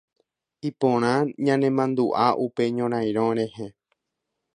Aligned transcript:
Iporã 0.69 1.13
ñanemandu'a 1.45 2.27
upe 2.45 2.63
ñorairõ 2.77 3.25
rehe. 3.37 3.67